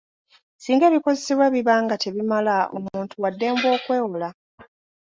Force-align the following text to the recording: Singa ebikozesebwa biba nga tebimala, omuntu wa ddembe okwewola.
Singa 0.57 0.83
ebikozesebwa 0.89 1.47
biba 1.53 1.73
nga 1.83 1.95
tebimala, 2.03 2.55
omuntu 2.77 3.13
wa 3.21 3.29
ddembe 3.33 3.67
okwewola. 3.77 4.29